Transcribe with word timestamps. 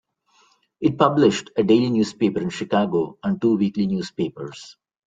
It 0.79 0.97
published 0.97 1.51
a 1.55 1.61
daily 1.61 1.91
newspaper 1.91 2.41
in 2.41 2.49
Chicago 2.49 3.19
and 3.21 3.39
two 3.39 3.55
weekly 3.55 3.85
newspapers. 3.85 4.75